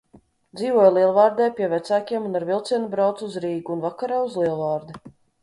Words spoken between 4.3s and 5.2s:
uz Lielvārdi.